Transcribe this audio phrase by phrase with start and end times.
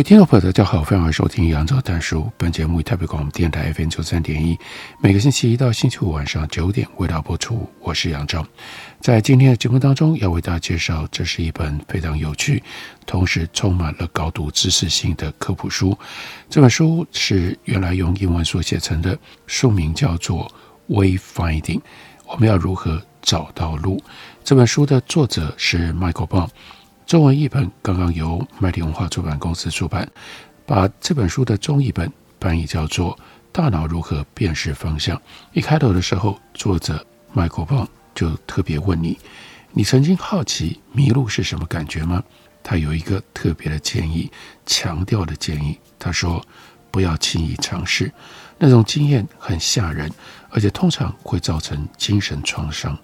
[0.00, 2.32] 各位听众朋友，大家好，欢迎收听杨照谈书。
[2.38, 4.58] 本节目以台北广播电台 FM 九三点一，
[4.98, 7.68] 每个星期一到星期五晚上九点为大家播出。
[7.80, 8.42] 我是杨照，
[8.98, 12.62] 在今天的节目当中，要为大家介绍，这是一本非常有趣，
[13.04, 15.94] 同时充满了高度知识性的科普书。
[16.48, 20.50] 这本书是原来用英文所写成的，书名叫做
[20.94, 21.78] 《Wayfinding》，
[22.26, 24.02] 我们要如何找到路？
[24.42, 26.48] 这本书的作者是 Michael Baum。
[27.10, 30.08] 中文译本刚刚由麦田文化出版公司出版，
[30.64, 32.08] 把这本书的中译本
[32.38, 33.16] 翻译叫做
[33.50, 35.16] 《大脑如何辨识方向》。
[35.52, 39.18] 一开头的时候，作者 Michael Baum 就特别问你：
[39.72, 42.22] 你曾经好奇迷路是什么感觉吗？
[42.62, 44.30] 他有一个特别的建议，
[44.64, 45.76] 强调的建议。
[45.98, 46.40] 他说：
[46.92, 48.12] 不要轻易尝试，
[48.56, 50.08] 那种经验很吓人，
[50.48, 52.96] 而且通常会造成精神创伤。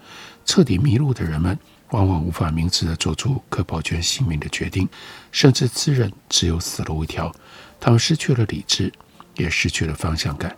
[0.45, 1.59] 彻底迷路的人们。
[1.91, 4.87] 往往无法明智地做出可保全性命的决定，
[5.31, 7.33] 甚至自认只有死路一条。
[7.79, 8.91] 他们失去了理智，
[9.35, 10.55] 也失去了方向感。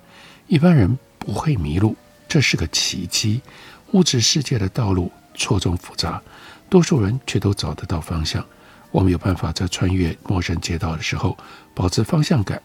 [0.47, 1.95] 一般人不会迷路，
[2.27, 3.41] 这是个奇迹。
[3.91, 6.21] 物质世界的道路错综复杂，
[6.69, 8.45] 多数人却都找得到方向。
[8.91, 11.38] 我们有办法在穿越陌生街道的时候
[11.75, 12.61] 保持方向感，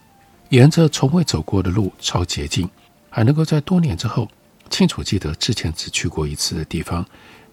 [0.49, 2.67] 沿着从未走过的路超捷径，
[3.09, 4.27] 还能够在多年之后
[4.69, 7.05] 清楚记得之前只去过一次的地方。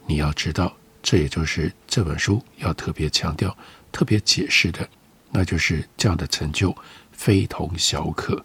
[0.07, 0.75] 你要知道。
[1.03, 3.57] 这也就是这本书要特别强调、
[3.91, 4.89] 特别解释的，
[5.31, 6.75] 那就是这样的成就
[7.11, 8.43] 非同小可。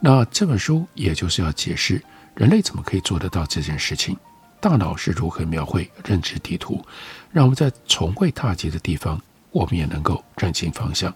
[0.00, 2.02] 那这本书也就是要解释
[2.34, 4.16] 人类怎么可以做得到这件事情，
[4.58, 6.82] 大脑是如何描绘认知地图，
[7.30, 11.14] 让我们在从未踏及的地方，我们也能够认清方向。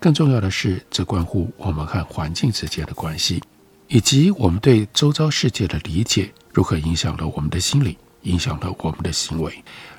[0.00, 3.42] 更重要的是，这关乎我们和环境之间的关系，
[3.88, 9.52] 以及我们对周遭世界的理解如何影响了我们的心理，影响了我们的行为。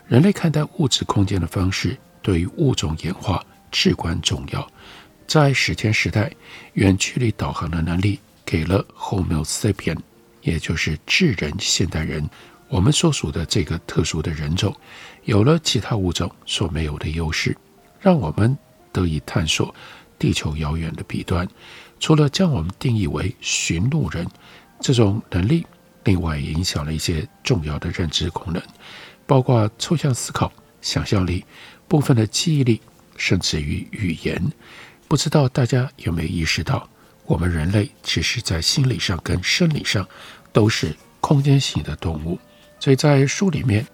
[0.07, 4.67] 人类看待物质空间的方式，对于物种演化至关重要。
[5.25, 6.31] 在史前时代，
[6.73, 9.97] 远距离导航的能力给了 Homo sapien，
[10.41, 12.29] 也就是智人现代人，
[12.67, 14.75] 我们所属的这个特殊的人种，
[15.23, 17.55] 有了其他物种所没有的优势，
[18.00, 18.55] 让我们
[18.91, 19.73] 得以探索
[20.19, 21.47] 地球遥远的彼端。
[22.00, 24.28] 除了将我们定义为寻路人
[24.81, 25.66] 这种能力，
[26.03, 28.62] 另外影响了一些重要的认知功能。
[29.25, 31.46] 包括抽象思考、想象力、
[31.88, 32.81] 部分的记忆力，
[33.16, 34.52] 甚至于语言。
[35.08, 36.88] 不知道大家有没有意识到，
[37.25, 40.06] 我们人类其实在心理上跟生理上
[40.52, 42.38] 都是空间性的动物。
[42.80, 43.85] 所以在书里面，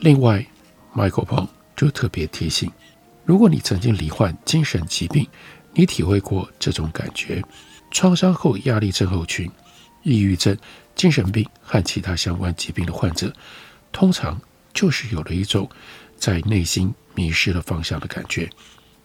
[0.00, 0.44] 另外
[0.94, 2.70] ，Michael Baum 就特别提醒：
[3.24, 5.26] 如果你曾经罹患精神疾病，
[5.72, 7.42] 你体会过这种感觉，
[7.90, 9.50] 创伤后压力症候群、
[10.02, 10.54] 抑郁症、
[10.94, 13.32] 精神病和其他相关疾病的患者，
[13.92, 14.40] 通常。
[14.72, 15.70] 就是有了一种
[16.18, 18.50] 在内心迷失了方向的感觉，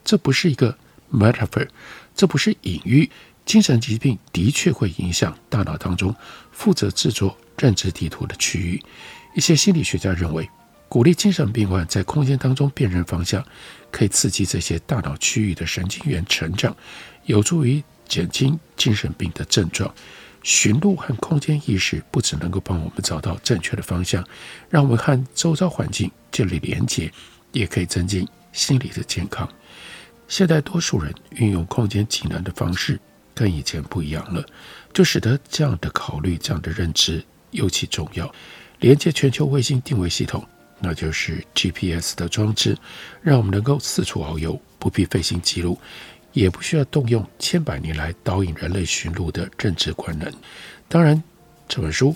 [0.03, 0.75] 这不是一个
[1.13, 1.67] metaphor，
[2.15, 3.07] 这不是隐喻。
[3.45, 6.15] 精神疾病的确会影响大脑当中
[6.51, 8.81] 负责制作认知地图的区域。
[9.35, 10.49] 一些心理学家认为，
[10.87, 13.45] 鼓励精神病患在空间当中辨认方向，
[13.91, 16.75] 可以刺激这些大脑区域的神经元成长，
[17.25, 19.93] 有助于减轻精神病的症状。
[20.43, 24.25] 寻路和空间意识不只能够帮我们找到正确的方向，
[24.69, 27.11] 让我们和周遭环境建立连结，
[27.51, 29.47] 也可以增进心理的健康。
[30.27, 32.99] 现在多数人运用空间技能的方式
[33.33, 34.45] 跟以前不一样了，
[34.93, 38.31] 就使得这样的考虑、这样的认知尤其重要。
[38.79, 40.47] 连接全球卫星定位系统，
[40.79, 42.77] 那就是 GPS 的装置，
[43.21, 45.77] 让我们能够四处遨游，不必费心记录。
[46.33, 50.31] 也不需要动用千百年来导引人类寻路的政治官能。
[50.87, 51.21] 当然，
[51.67, 52.15] 这本书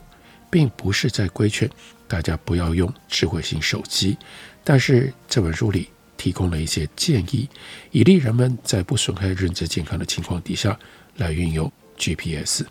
[0.49, 1.69] 并不是在规劝
[2.07, 4.17] 大家不要用智慧型手机，
[4.63, 7.49] 但是这本书里提供了一些建议，
[7.91, 10.77] 以利人们在不损害认知健康的情况底下
[11.17, 12.63] 来运用 GPS。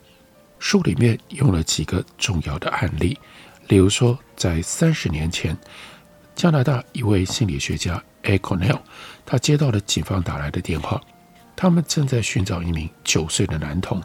[0.59, 3.19] 书里面用了几个重要的案例，
[3.67, 5.57] 例如说，在三十年前，
[6.37, 8.81] 加拿大一位心理学家 Ed Cornell，
[9.27, 11.03] 他接到了警方打来的电话。
[11.55, 14.03] 他们正在寻找一名九岁的男童。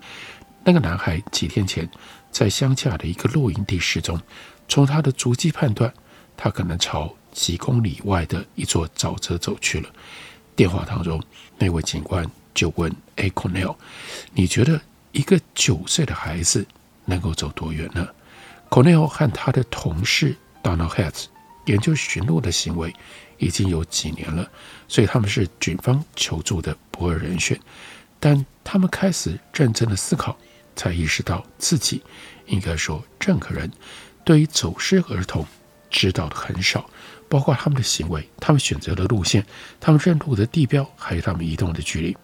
[0.64, 1.90] 那个男孩几天前
[2.30, 4.20] 在乡下的一个露营地失踪。
[4.68, 5.94] 从他的足迹判断，
[6.36, 9.90] 他可能朝几公里外的一座沼泽走去了。
[10.58, 11.24] 电话当中，
[11.58, 13.30] 那位警官就问 A.
[13.30, 13.78] Cornell：“
[14.34, 14.82] 你觉得
[15.14, 16.68] 一个九岁的孩子
[17.06, 18.06] 能够走多远呢
[18.70, 21.28] ？”Cornell 和他的同事 Donald Hatz
[21.66, 22.94] 研究驯鹿的行为
[23.38, 24.50] 已经有几年了，
[24.90, 27.60] 所以他们是警方求助的不二人选。
[28.20, 30.38] 但他们开始认真的思考，
[30.76, 32.02] 才意识到自己，
[32.48, 33.72] 应该说任何人，
[34.24, 35.46] 对于走失儿童
[35.90, 36.90] 知道的很少。
[37.30, 39.46] 包括他们的行为、他们选择的路线、
[39.82, 42.16] 他们认路的地标，还有他们移动的距离。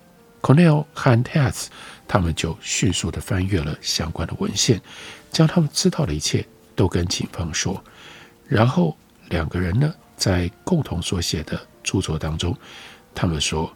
[0.42, 1.68] Cornell 和 Tats，
[2.08, 4.82] 他们就迅速地翻阅了相关的文献，
[5.30, 7.84] 将他们知道的一切都跟警方说。
[8.48, 8.98] 然后
[9.28, 12.58] 两个人呢，在共同所写的著作当中，
[13.14, 13.72] 他们说，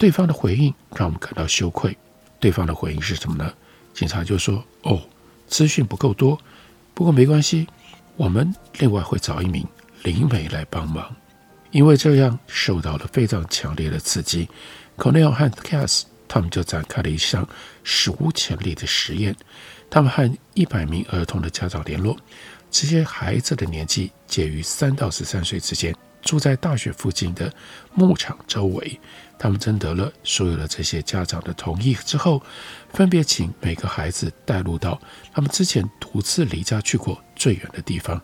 [0.00, 1.94] 对方的回应让我们感到羞愧。
[2.38, 3.52] 对方的回应是什么呢？
[3.92, 4.98] 警察就说：“哦，
[5.46, 6.40] 资讯不够多，
[6.94, 7.66] 不过没关系，
[8.16, 9.62] 我们另外会找一名。”
[10.04, 11.14] 灵媒来帮忙，
[11.70, 14.48] 因为这样受到了非常强烈的刺激。
[14.96, 17.46] Cornell 和 Cass 他们就展开了一项
[17.84, 19.36] 史无前例的实验。
[19.90, 22.16] 他们和一百名儿童的家长联络，
[22.70, 27.52] 这些孩子的年纪介于三到十三岁之间，住在大学附近的
[27.92, 28.98] 牧场周围。
[29.42, 32.42] 他们征得了所有的这些家长的同意之后，
[32.92, 35.00] 分别请每个孩子带路到
[35.32, 38.20] 他们之前独自离家去过最远的地方。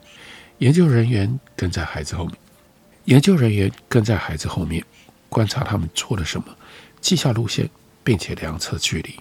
[0.58, 2.34] 研究人员跟在孩子后面，
[3.06, 4.84] 研究人员跟在孩子后面，
[5.30, 6.54] 观察他们做了什么，
[7.00, 7.70] 记下路线，
[8.04, 9.18] 并且量测距离。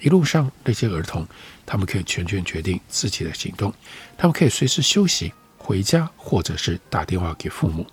[0.00, 1.26] 一路上，那些儿童
[1.64, 3.72] 他们可以全权决定自己的行动，
[4.18, 7.86] 他们可以随时休息、回家，或者是打电话给父母。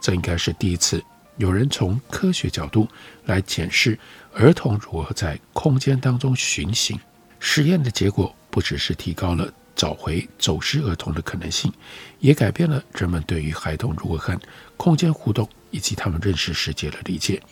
[0.00, 1.02] 这应该是第一次
[1.36, 2.88] 有人从科学角度
[3.24, 3.98] 来检视
[4.34, 6.98] 儿童如何在空间当中巡行。
[7.38, 9.52] 实验的结果不只是提高了。
[9.76, 11.70] 找回走失儿童的可能性，
[12.18, 14.40] 也改变了人们对于孩童如何和
[14.78, 17.42] 空间互动以及他们认识世界的理解。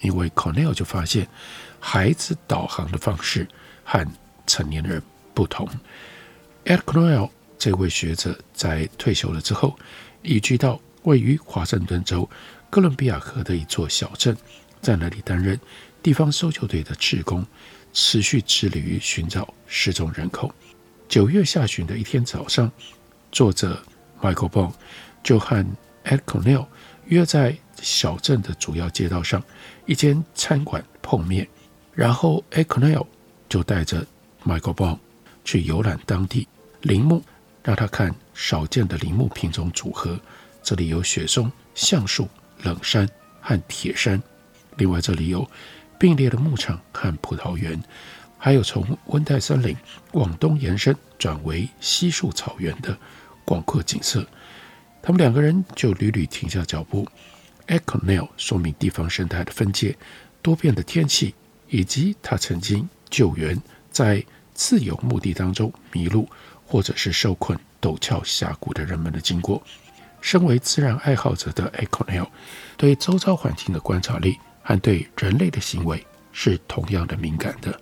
[0.00, 1.28] 因为 Cornell 就发现，
[1.78, 3.46] 孩子导航的方式
[3.84, 4.02] 和
[4.46, 5.02] 成年人
[5.34, 5.68] 不同。
[6.64, 9.78] Ed Cornell 这位学者在退休了之后，
[10.22, 12.26] 移居到位于华盛顿州
[12.74, 14.36] 哥伦比亚河的一座小镇，
[14.80, 15.56] 在那里担任
[16.02, 17.46] 地方搜救队的志工，
[17.92, 20.52] 持续致力于寻找失踪人口。
[21.08, 22.68] 九月下旬的一天早上，
[23.30, 23.80] 作者
[24.20, 24.72] Michael Bon
[25.22, 25.64] 就和
[26.04, 26.66] Ed Cornell
[27.04, 29.40] 约在小镇的主要街道上
[29.86, 31.48] 一间餐馆碰面，
[31.92, 33.06] 然后 Ed Cornell
[33.48, 34.04] 就带着
[34.44, 34.98] Michael Bon
[35.44, 36.48] 去游览当地
[36.82, 37.22] 林木，
[37.62, 40.18] 让他看少见的林木品种组合。
[40.60, 42.28] 这里有雪松、橡树、
[42.64, 43.08] 冷杉
[43.40, 44.20] 和铁杉，
[44.76, 45.48] 另外这里有
[45.98, 47.80] 并列的牧场和葡萄园。
[48.36, 49.74] 还有从温带森林
[50.12, 52.94] 往东延伸转为稀树草原的
[53.42, 54.26] 广阔景色，
[55.00, 57.08] 他们两个人就屡屡停下脚步。
[57.66, 59.96] Ed Cornell 说明地方生态的分界、
[60.42, 61.34] 多变的天气，
[61.68, 63.58] 以及他曾经救援
[63.90, 64.22] 在
[64.52, 66.28] 自由墓地当中迷路
[66.66, 69.62] 或者是受困陡峭峡谷的人们的经过。
[70.24, 72.26] 身为自然爱好者的 Econell，
[72.78, 77.78] 对周遭环境的观察力和对人类的行为是同样的敏感的。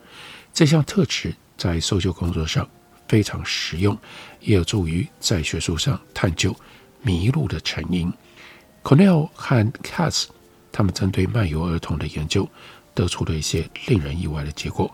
[0.53, 2.69] 这项特质在搜救工作上
[3.07, 3.97] 非常实用，
[4.41, 6.53] 也有助于在学术上探究
[7.01, 8.13] 迷路的成因。
[8.83, 10.25] Cornell 和 Katz
[10.73, 12.49] 他们针对漫游儿童的研究
[12.93, 14.93] 得出了一些令人意外的结果。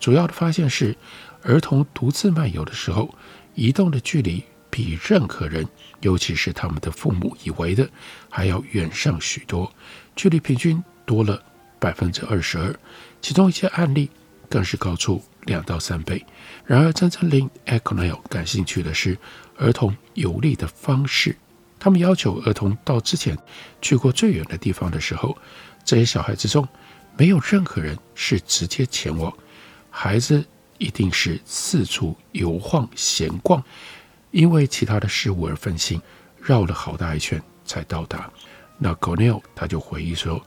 [0.00, 0.96] 主要的发现是，
[1.44, 3.14] 儿童独自漫游的时候，
[3.54, 4.42] 移动的距离
[4.78, 5.66] 比任何人，
[6.00, 7.88] 尤其是他们的父母以为的，
[8.30, 9.72] 还要远上许多，
[10.14, 11.42] 距离平均多了
[11.80, 12.74] 百分之二十二。
[13.20, 14.10] 其中一些案例。
[14.50, 16.24] 更是高出两到三倍。
[16.64, 19.14] 然而，真正令 e c o n e l 感兴趣的是
[19.58, 21.36] 儿童游历的方式。
[21.78, 23.36] 他们要求儿童到之前
[23.82, 25.36] 去过最远的地方的时候，
[25.84, 26.66] 这些小孩之中
[27.18, 29.30] 没有任何人是直接前往，
[29.90, 30.42] 孩子
[30.78, 33.62] 一定是四处游晃闲逛，
[34.30, 36.00] 因为其他的事物而分心，
[36.40, 38.30] 绕了好大一圈才到达。
[38.78, 40.40] 那 Cornel 他就回忆说：“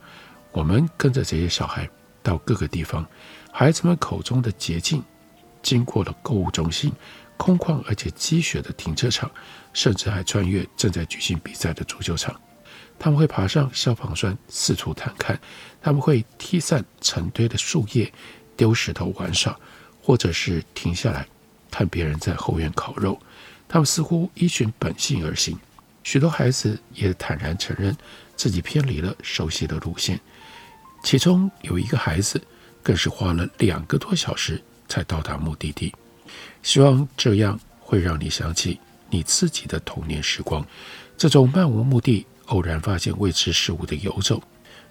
[0.54, 1.90] 我们跟着这些小孩
[2.24, 3.06] 到各个地方。”
[3.52, 5.04] 孩子们口中的捷径，
[5.62, 6.92] 经过了购物中心、
[7.36, 9.30] 空旷而且积雪的停车场，
[9.74, 12.34] 甚至还穿越正在举行比赛的足球场。
[12.98, 15.36] 他们会爬上消防栓，四处探看；
[15.82, 18.14] 他们会踢散成堆的树叶，
[18.56, 19.60] 丢石头玩耍，
[20.02, 21.28] 或者是停下来
[21.70, 23.20] 看别人在后院烤肉。
[23.72, 25.58] 他们似乎依循本性而行。
[26.04, 27.96] 许多孩子也坦然承认
[28.36, 30.20] 自己偏离了熟悉的路线。
[31.04, 32.40] 其中有一个孩子。
[32.84, 35.94] 更是花了两个多小时才到达目的地。
[36.64, 40.66] 希望这样会让你想起你自己的童年时光，
[41.16, 44.42] 这种漫无目的、偶然发现未知事物的游走，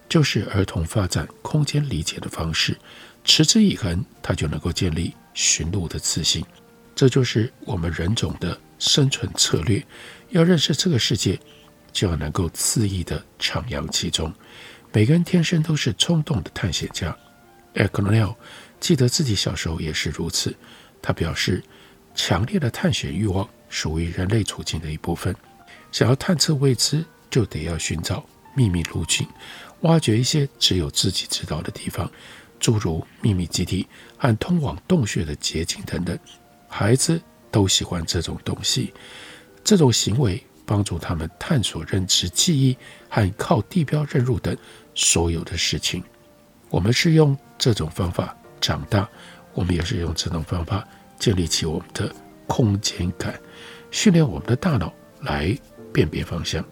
[0.09, 2.79] 就是儿童发展空间理解的方式。
[3.25, 6.45] 持之以恒，他就能够建立寻路的自信。
[6.95, 9.81] 这就是我们人种的生存策略。
[10.31, 11.39] 要认识这个世界，
[11.93, 14.33] 就要能够恣意地徜徉其中。
[14.93, 17.17] 每个人天生都是冲动的探险家。
[17.75, 18.35] 艾克诺尔
[18.81, 20.53] 记得自己小时候也是如此。
[21.01, 21.63] 他表示，
[22.15, 25.35] 强烈的探险欲望属于人类处境的一部分。
[25.93, 29.27] 想要探测未知，就得要寻找秘密路径，
[29.81, 32.11] 挖掘一些只有自己知道的地方，
[32.59, 36.19] 诸如秘密基地和通往洞穴的捷径等等。
[36.69, 38.93] 孩子都喜欢这种东西，
[39.65, 42.77] 这种行为帮助他们探索认知、记忆
[43.09, 44.57] 和靠地标认路等
[44.95, 46.03] 所有的事情。
[46.69, 49.09] 我们是用这种方法长大，
[49.55, 50.87] 我们也是用这种方法
[51.19, 52.15] 建立起我们的
[52.47, 53.39] 空间感，
[53.91, 54.93] 训练我们的大脑
[55.23, 55.57] 来
[55.93, 56.65] 辨别方向。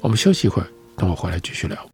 [0.00, 1.93] 我们休息一会儿，等我回来继续聊。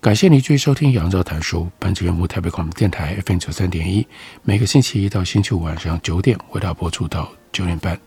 [0.00, 1.64] 感谢你继续收听《杨照谈书》。
[1.78, 4.06] 本节目台北广播电台 FM 九三点一，
[4.42, 8.00] 每个星期一到星期五晚上九点为大家播出到九点半。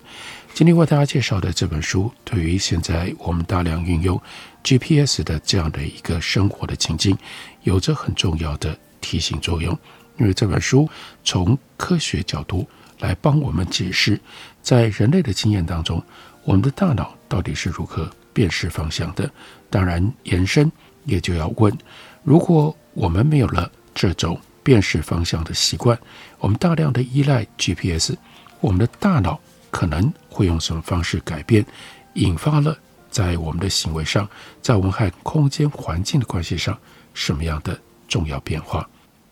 [0.56, 4.20] 今天为大家介绍的这本书，对于现在我们大量运用
[4.64, 7.16] GPS 的这样的一个生活的情境，
[7.62, 9.78] 有着很重要的提醒作用。
[10.18, 10.90] 因为这本书
[11.24, 12.68] 从科学角度
[13.02, 14.20] 来帮我们解释，
[14.64, 16.04] 在人类的经验当中，
[16.44, 19.30] 我们的大脑到底是如何辨识方向的。
[19.70, 20.72] 当然，延伸。
[21.06, 21.76] 也就要问：
[22.24, 25.98] 如果我们没有了这种辨识方向的习惯，
[26.40, 28.16] 我们大量的依赖 GPS，
[28.60, 29.40] 我们的大脑
[29.72, 31.66] 可能会用什么方式改变，
[32.14, 32.78] 引发了
[33.10, 34.28] 在我们的行为上，
[34.62, 36.78] 在我们和空间环境的关系上
[37.14, 38.88] 什么样的重要变化？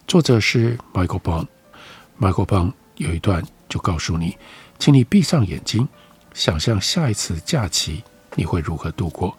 [0.07, 1.47] 作者是 Michael Bond。
[2.19, 4.37] Michael Bond 有一段就告诉你，
[4.77, 5.87] 请你闭上眼睛，
[6.33, 8.03] 想象下一次假期
[8.35, 9.37] 你会如何度过，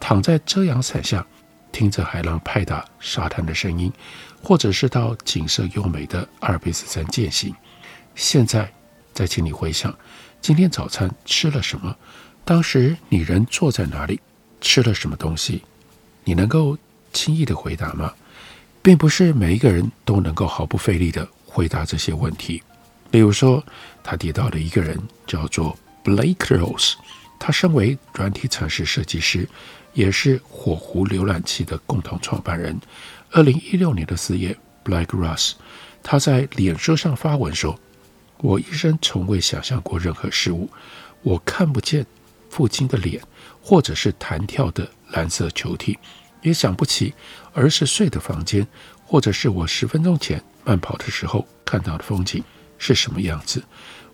[0.00, 1.24] 躺在遮阳伞下。
[1.72, 3.92] 听着海浪拍打沙滩的声音，
[4.42, 7.54] 或者是到景色优美的阿尔卑斯山健行。
[8.14, 8.72] 现在，
[9.12, 9.96] 再请你回想
[10.40, 11.96] 今天早餐吃了什么？
[12.44, 14.20] 当时你人坐在哪里？
[14.60, 15.62] 吃了什么东西？
[16.24, 16.76] 你能够
[17.12, 18.12] 轻易地回答吗？
[18.82, 22.62] 并不是每一个人都能够毫不费力地回答这些问题。
[23.10, 23.62] 例如说，
[24.02, 26.94] 他提到的一个人叫做 Blake Rose，
[27.38, 29.48] 他身为软体城市设计师。
[29.98, 32.78] 也是火狐浏览器的共同创办人。
[33.32, 35.54] 二零一六年的四月，Black Russ，
[36.04, 37.76] 他在脸书上发文说
[38.38, 40.70] ：“我一生从未想象过任何事物，
[41.22, 42.06] 我看不见
[42.48, 43.20] 父亲的脸，
[43.60, 45.98] 或者是弹跳的蓝色球体，
[46.42, 47.12] 也想不起
[47.52, 48.64] 儿时睡的房间，
[49.04, 52.40] 或者是我十分钟前慢跑的时候看到的风景
[52.78, 53.60] 是什么样子。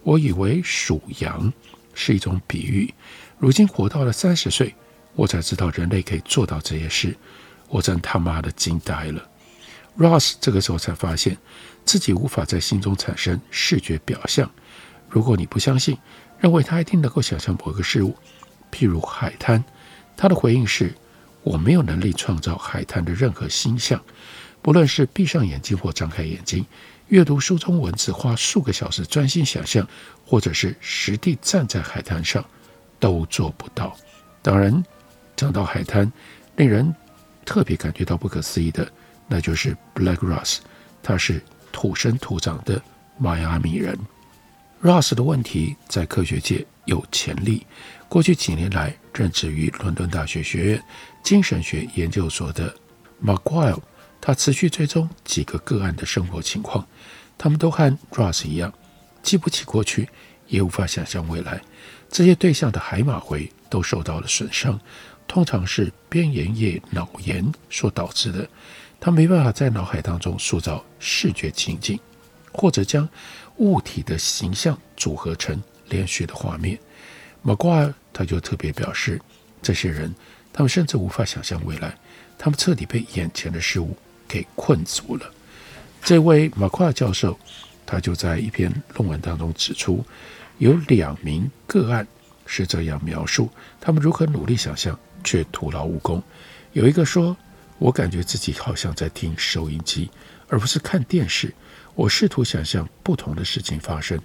[0.02, 1.52] 我以为属羊
[1.92, 2.94] 是一种比喻，
[3.38, 4.74] 如今活到了三十岁。”
[5.14, 7.16] 我才知道人类可以做到这些事，
[7.68, 9.22] 我真他妈的惊呆了。
[9.96, 11.36] Ross 这个时候才发现
[11.84, 14.50] 自己无法在心中产生视觉表象。
[15.08, 15.96] 如果你不相信，
[16.40, 18.14] 认为他一定能够想象某个事物，
[18.72, 19.62] 譬如海滩，
[20.16, 20.92] 他的回应是：
[21.44, 24.02] 我没有能力创造海滩的任何形象，
[24.60, 26.66] 不论是闭上眼睛或张开眼睛，
[27.06, 29.86] 阅读书中文字，花数个小时专心想象，
[30.26, 32.44] 或者是实地站在海滩上，
[32.98, 33.96] 都做不到。
[34.42, 34.84] 当然，
[35.36, 36.10] 讲到海滩，
[36.56, 36.94] 令人
[37.44, 38.86] 特别感觉到不可思议的，
[39.26, 40.58] 那就是 Black Ross，
[41.02, 42.80] 他是土生土长的
[43.18, 43.98] 迈阿密人。
[44.82, 47.66] Ross 的问题在科学界有潜力。
[48.08, 50.82] 过去几年来，任职于伦敦大学学院
[51.22, 52.72] 精神学研究所的
[53.24, 53.80] McGuire，
[54.20, 56.86] 他持续追踪几个个案的生活情况。
[57.36, 58.72] 他们都和 Ross 一样，
[59.22, 60.08] 记不起过去，
[60.46, 61.60] 也无法想象未来。
[62.10, 64.78] 这些对象的海马回都受到了损伤，
[65.26, 68.48] 通常是边缘叶脑炎所导致的。
[69.00, 71.98] 他没办法在脑海当中塑造视觉情景，
[72.52, 73.06] 或者将
[73.56, 76.78] 物体的形象组合成连续的画面。
[77.42, 79.20] 马瓜尔他就特别表示，
[79.60, 80.14] 这些人
[80.52, 81.94] 他们甚至无法想象未来，
[82.38, 83.94] 他们彻底被眼前的事物
[84.26, 85.30] 给困住了。
[86.02, 87.38] 这位马瓜尔教授
[87.84, 90.02] 他就在一篇论文当中指出，
[90.56, 92.06] 有两名个案
[92.46, 93.50] 是这样描述
[93.80, 96.22] 他们如何努力想象却徒劳无功。
[96.72, 97.36] 有一个说
[97.78, 100.10] ：“我感觉自己好像在听收音机，
[100.46, 101.52] 而不是看电视。”
[101.96, 104.20] 我试图想象不同的事情发生，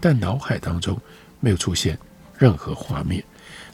[0.00, 1.00] 但脑海当中
[1.40, 1.98] 没有出现
[2.36, 3.24] 任何画面。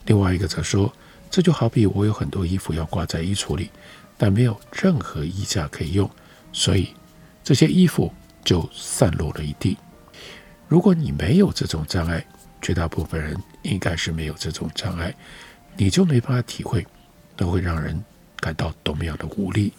[0.06, 0.92] 另外一个则说，
[1.28, 3.68] 这就好比我有很多衣服要挂在衣橱里，
[4.16, 6.08] 但没有任何衣架可以用，
[6.52, 6.94] 所以
[7.42, 8.14] 这些衣服
[8.44, 9.76] 就散落了一地。
[10.68, 12.24] 如果你没有这种障碍，
[12.60, 15.12] 绝大部分人应该是没有这种障碍，
[15.76, 16.86] 你就没办法体会，
[17.36, 18.02] 那会让人
[18.36, 19.72] 感到多么样的无力。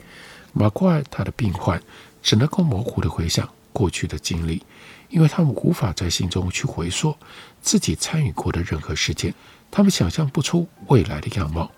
[0.52, 1.82] 马库尔他的病患。
[2.24, 4.64] 只能够模糊地回想过去的经历，
[5.10, 7.14] 因为他们无法在心中去回溯
[7.62, 9.34] 自己参与过的任何事件，
[9.70, 11.70] 他们想象不出未来的样貌，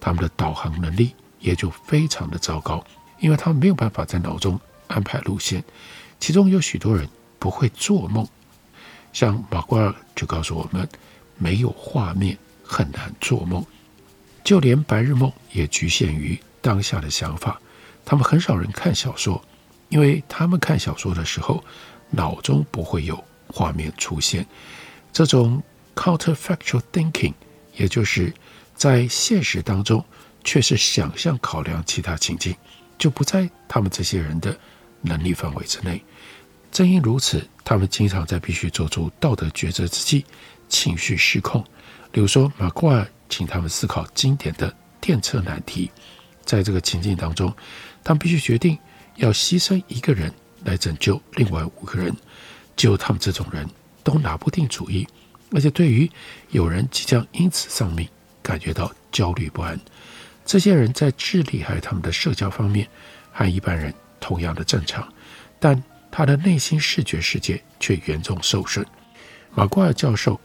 [0.00, 2.84] 他们的导航能力也就非常的糟糕，
[3.20, 5.62] 因为他们没有办法在脑中安排路线。
[6.18, 7.08] 其中有许多人
[7.38, 8.26] 不会做梦，
[9.12, 10.88] 像马库尔就告诉我们，
[11.38, 12.36] 没有画面
[12.72, 13.64] 很难做梦，
[14.42, 17.60] 就连白日梦也局限于当下的想法。
[18.04, 19.42] 他们很少人看小说。
[19.92, 21.62] 因为他们看小说的时候，
[22.08, 24.46] 脑中不会有画面出现。
[25.12, 25.62] 这种
[25.94, 27.34] counterfactual thinking，
[27.76, 28.32] 也就是
[28.74, 30.02] 在现实当中
[30.42, 32.56] 却是想象考量其他情境，
[32.96, 34.58] 就不在他们这些人的
[35.02, 36.02] 能力范围之内。
[36.70, 40.24] 正因如此，他们经常在必须做出道德抉择之际，
[40.70, 41.62] 情绪失控。
[42.12, 45.90] 比如说，马库尔请他们思考经典的电车难题，
[46.44, 47.52] 在这个情境当中，
[48.04, 48.78] 他们必须决定。
[49.16, 50.32] 要牺牲一个人
[50.64, 52.16] 来拯救另外五个人，
[52.74, 53.68] 只有他们这种人
[54.02, 55.06] 都拿不定主意，
[55.50, 56.10] 而且对于
[56.48, 58.08] 有人即将因此丧命
[58.42, 59.78] 感觉到焦虑不安。
[60.46, 62.88] 这些人在智力还有他们的社交方面
[63.30, 65.06] 和一般人同样的正常，
[65.60, 68.84] 但他的内心视觉世界却严重受损。
[69.54, 70.40] 马库尔教授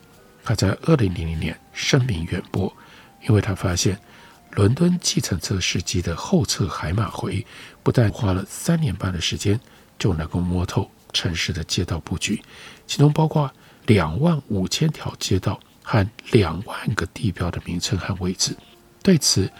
[0.47, 2.73] 他在二零零零年声名远播，
[3.27, 3.99] 因为他发现。
[4.51, 7.45] 伦敦计程车司机的后侧海马回，
[7.83, 9.59] 不但花了三年半的时间
[9.99, 12.41] 就能够摸透城市的街道布局，
[12.87, 13.51] 其中包括
[13.87, 18.55] 两万五千条街道和两万个地标的名称和位置。
[19.03, 19.51] 对此，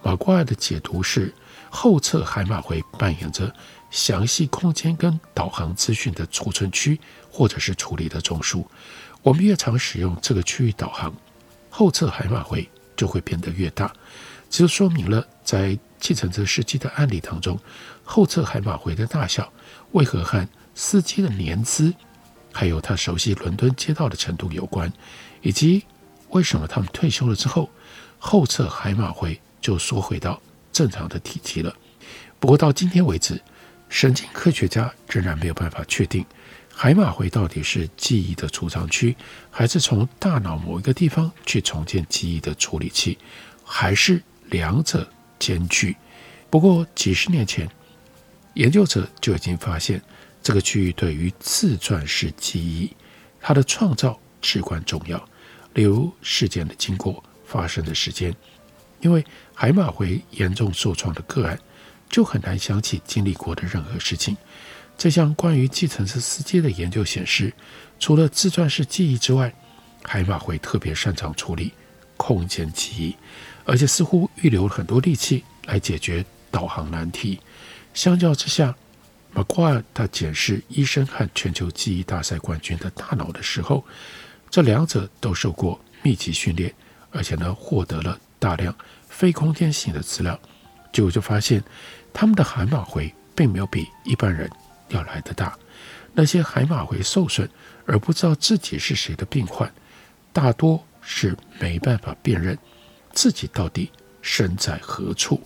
[0.00, 1.34] 马瓜尔的解读是：
[1.68, 3.52] 后侧海马回扮演着
[3.90, 6.98] 详细空间跟导航资讯的储存区，
[7.30, 8.64] 或者是处理的中枢。
[9.26, 11.12] 我们越常使用这个区域导航，
[11.68, 13.92] 后侧海马回就会变得越大。
[14.48, 17.58] 这就说明了，在计程车司机的案例当中，
[18.04, 19.52] 后侧海马回的大小
[19.90, 21.92] 为何和司机的年资，
[22.52, 24.92] 还有他熟悉伦敦街道的程度有关，
[25.42, 25.84] 以及
[26.28, 27.68] 为什么他们退休了之后，
[28.20, 30.40] 后侧海马回就缩回到
[30.72, 31.74] 正常的体积了。
[32.38, 33.42] 不过到今天为止，
[33.88, 36.24] 神经科学家仍然没有办法确定
[36.78, 39.16] 海马回到底是记忆的储藏区，
[39.50, 43.16] 还是从大脑某一个地方去重建记忆的处理器，
[43.64, 44.22] 还是。
[44.50, 45.10] 两者
[45.40, 45.96] 兼具。
[46.48, 47.68] 不过几十年前，
[48.54, 50.00] 研究者就已经发现，
[50.40, 52.94] 这个区域对于自传式记忆，
[53.40, 55.18] 它的创造至关重要。
[55.74, 58.32] 例如事件的经过、发生的时间。
[59.00, 61.58] 因为海马回严重受创的个案，
[62.08, 64.36] 就很难想起经历过的任何事情。
[64.98, 67.52] 这项关于计程车司机的研究显示，
[67.98, 69.54] 除了自传式记忆之外，
[70.02, 71.72] 海马回特别擅长处理
[72.16, 73.14] 空间记忆。
[73.68, 77.40] 而且似乎预留了很多力气来解决导航难题。
[77.94, 78.72] 相较之下，
[79.32, 83.84] 马瓜尔他检视医生和全球记忆大赛冠军的大脑的时候，
[84.48, 86.72] 这两者都受过密集训练，
[87.10, 88.72] 而且呢获得了大量
[89.08, 90.38] 非空间性的资料，
[90.92, 91.60] 结果就发现
[92.14, 94.48] 他们的海马回并没有比一般人
[94.88, 95.56] 要来得大。
[96.14, 97.48] 那些海马回受损
[97.84, 99.70] 而不知道自己是谁的病患，
[100.32, 102.58] 大多是没办法辨认
[103.12, 103.90] 自己到底
[104.22, 105.40] 身在何处。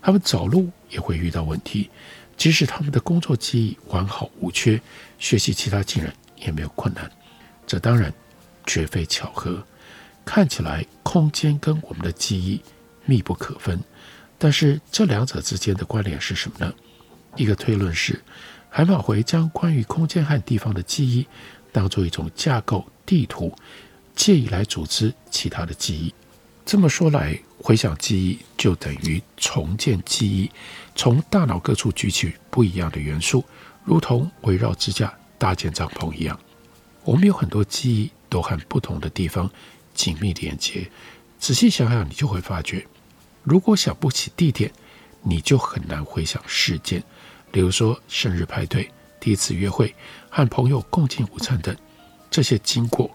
[0.00, 1.90] 他们走路也会遇到问题，
[2.36, 4.80] 即使他们的工作记忆完好无缺，
[5.18, 7.10] 学习其他技能也没有困难。
[7.66, 8.12] 这当然
[8.64, 9.62] 绝非巧合。
[10.24, 12.60] 看起来空间跟我们的记忆
[13.04, 13.78] 密不可分，
[14.38, 16.72] 但是这两者之间的关联是什么呢？
[17.36, 18.18] 一个推论是。
[18.76, 21.26] 海马回将关于空间和地方的记忆
[21.72, 23.50] 当做一种架构地图，
[24.14, 26.12] 借以来组织其他的记忆。
[26.66, 30.50] 这么说来，回想记忆就等于重建记忆，
[30.94, 33.42] 从大脑各处举取不一样的元素，
[33.82, 36.38] 如同围绕支架搭建帐篷一样。
[37.02, 39.50] 我们有很多记忆都和不同的地方
[39.94, 40.86] 紧密连接。
[41.38, 42.86] 仔细想想，你就会发觉，
[43.42, 44.70] 如果想不起地点，
[45.22, 47.02] 你就很难回想事件。
[47.56, 48.86] 比如说生日派对、
[49.18, 49.94] 第一次约会、
[50.28, 51.74] 和朋友共进午餐等
[52.30, 53.10] 这些经过，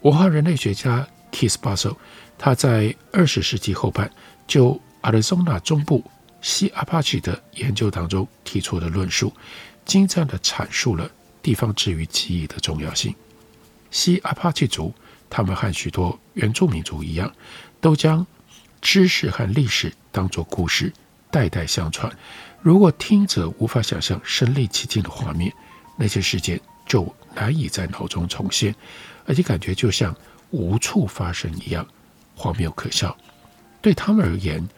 [0.00, 1.94] 文化人类学家 Keith Basso
[2.38, 4.10] 他在二十世纪后半
[4.46, 6.02] 就 Arizona 中部
[6.40, 9.30] 西阿帕奇的研究当中提出的论述，
[9.84, 11.10] 精湛地阐述了
[11.42, 13.14] 地方治愈记忆的重要性。
[13.90, 14.94] 西阿帕奇族，
[15.28, 17.30] 他们和许多原住民族一样，
[17.78, 18.26] 都将
[18.80, 20.90] 知识和历史当作故事，
[21.32, 22.14] 代代相传。
[22.60, 25.52] 如果听者无法想象身临其境的画面，
[25.96, 28.72] 那些事件就难以在脑中重现，
[29.26, 30.14] 而且感觉就像
[30.50, 31.84] 无处发生一样，
[32.36, 33.16] 荒谬可笑。
[33.80, 34.68] 对他们而言，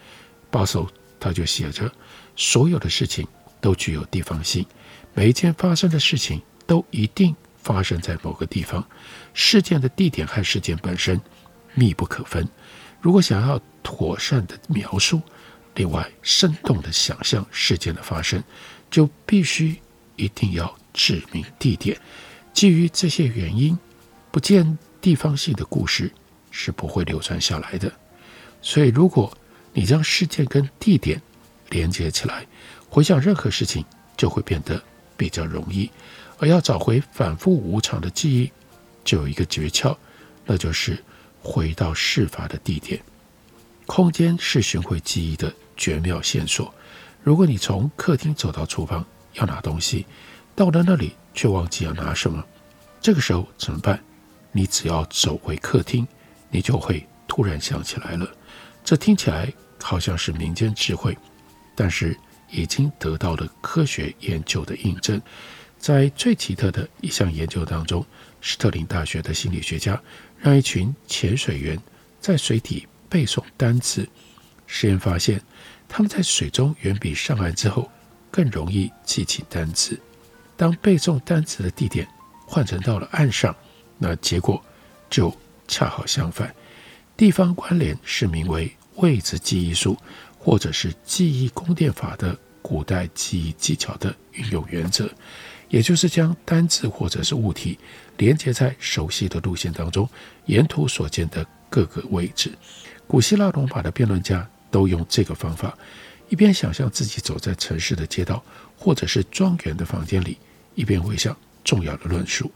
[0.50, 0.88] 保守
[1.20, 1.92] 他就写着：
[2.36, 3.26] 所有的事情
[3.60, 4.64] 都具有地方性，
[5.12, 8.86] 每一件发生的事情都一定发生在某个地方，
[9.34, 11.20] 事件的地点和事件本身
[11.74, 12.48] 密不可分。
[13.00, 15.20] 如果想要妥善的描述，
[15.74, 18.42] 另外，生动地想象事件的发生，
[18.90, 19.76] 就必须
[20.16, 21.98] 一定要指明地点。
[22.52, 23.76] 基于这些原因，
[24.30, 26.10] 不见地方性的故事
[26.50, 27.92] 是不会流传下来的。
[28.62, 29.36] 所以，如果
[29.72, 31.20] 你将事件跟地点
[31.70, 32.46] 连接起来，
[32.88, 33.84] 回想任何事情
[34.16, 34.80] 就会变得
[35.16, 35.90] 比较容易。
[36.38, 38.52] 而要找回反复无常的记忆，
[39.04, 39.96] 就有一个诀窍，
[40.44, 41.02] 那就是
[41.42, 43.00] 回到事发的地点。
[43.86, 46.72] 空间是寻回记忆的绝妙线索。
[47.22, 50.06] 如果你从客厅走到厨房要拿东西，
[50.54, 52.44] 到了那里却忘记要拿什么，
[53.00, 53.98] 这个时候怎么办？
[54.52, 56.06] 你只要走回客厅，
[56.50, 58.30] 你就会突然想起来了。
[58.84, 61.16] 这听起来好像是民间智慧，
[61.74, 62.16] 但是
[62.50, 65.20] 已经得到了科学研究的印证。
[65.78, 68.04] 在最奇特的一项研究当中，
[68.40, 70.00] 史特林大学的心理学家
[70.38, 71.78] 让一群潜水员
[72.20, 74.08] 在水底背诵单词，
[74.66, 75.42] 实验发现，
[75.96, 77.88] 他们在水中远比上岸之后
[78.28, 79.96] 更容易记起单词。
[80.56, 82.04] 当背诵单词的地点
[82.48, 83.54] 换成到了岸上，
[83.96, 84.60] 那结果
[85.08, 85.32] 就
[85.68, 86.52] 恰好相反。
[87.16, 89.96] 地方关联是名为位置记忆术，
[90.36, 95.08] 或者是记忆宫殿法的古代记忆技巧的运用原则，
[95.68, 97.78] 也就是将单词或者是物体
[98.16, 100.10] 连接在熟悉的路线当中，
[100.46, 102.50] 沿途所见的各个位置。
[103.06, 105.78] 古希腊、罗马的辩论家都用这个方法，
[106.28, 108.44] 一边想象自己走在城市的街道，
[108.76, 110.36] 或者是庄园的房间里，
[110.74, 112.50] 一边回想重要的论述。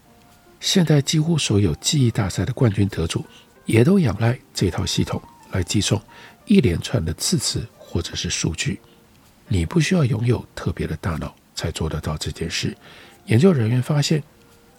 [0.59, 3.25] 现在几乎所有记忆大赛的冠军得主，
[3.63, 5.21] 也都仰赖这套系统
[5.53, 6.01] 来记诵
[6.45, 8.81] 一连串的字词或者是数据。
[9.47, 12.75] 你不需要拥有特别的大脑才做得到这件事。
[13.27, 14.21] 研究人员发现，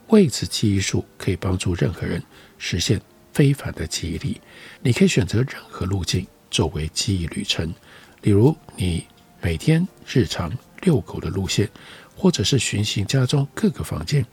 [0.09, 2.23] 位置记忆术可以帮助任何人
[2.59, 3.01] 实现。
[3.33, 4.41] 非凡的记忆力，
[4.83, 7.73] 你可以选择任何路径作为记忆旅程，
[8.23, 9.07] 例如你
[9.41, 11.71] 每天日常遛狗的路线，
[12.17, 14.25] 或者是巡行家中各个房间。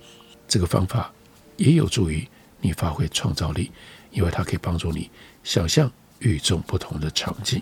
[0.47, 1.13] 这个方法
[1.57, 2.27] 也有助于
[2.61, 3.71] 你发挥创造力，
[4.11, 5.09] 因为它可以帮助你
[5.43, 7.61] 想象与众不同的场景。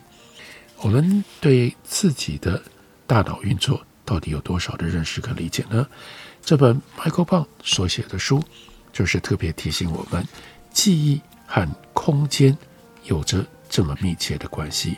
[0.78, 2.62] 我们对自己的
[3.08, 5.88] 大脑运作到底有多少的认识和理解呢？
[6.44, 8.44] 这本 Michael Pollan 所写的书
[8.94, 10.26] 就是特别提醒我们。
[10.72, 12.56] 记忆和空间
[13.06, 14.98] 有着这么密切的关系。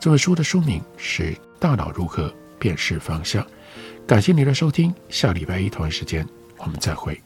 [0.00, 3.40] 这本书的书名是《大脑如何辨识方向》。
[4.04, 7.25] 感谢您的收听，下礼拜一同一时间我们再会。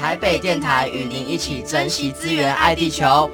[0.00, 3.30] 台北电台与您一起珍惜资源，爱地球。